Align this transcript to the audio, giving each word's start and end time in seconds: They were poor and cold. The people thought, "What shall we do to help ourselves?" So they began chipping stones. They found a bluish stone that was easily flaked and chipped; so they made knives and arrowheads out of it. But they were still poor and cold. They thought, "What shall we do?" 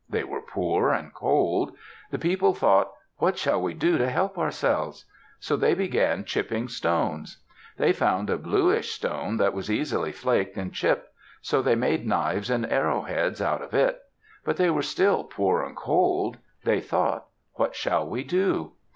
They 0.09 0.23
were 0.23 0.41
poor 0.41 0.89
and 0.89 1.13
cold. 1.13 1.77
The 2.09 2.17
people 2.17 2.55
thought, 2.55 2.91
"What 3.17 3.37
shall 3.37 3.61
we 3.61 3.75
do 3.75 3.99
to 3.99 4.09
help 4.09 4.35
ourselves?" 4.39 5.05
So 5.39 5.55
they 5.55 5.75
began 5.75 6.25
chipping 6.25 6.69
stones. 6.69 7.43
They 7.77 7.93
found 7.93 8.27
a 8.27 8.37
bluish 8.39 8.93
stone 8.93 9.37
that 9.37 9.53
was 9.53 9.69
easily 9.69 10.11
flaked 10.11 10.57
and 10.57 10.73
chipped; 10.73 11.07
so 11.39 11.61
they 11.61 11.75
made 11.75 12.07
knives 12.07 12.49
and 12.49 12.65
arrowheads 12.71 13.43
out 13.43 13.61
of 13.61 13.75
it. 13.75 14.01
But 14.43 14.57
they 14.57 14.71
were 14.71 14.81
still 14.81 15.23
poor 15.23 15.61
and 15.61 15.75
cold. 15.75 16.37
They 16.63 16.81
thought, 16.81 17.27
"What 17.53 17.75
shall 17.75 18.09
we 18.09 18.23
do?" 18.23 18.71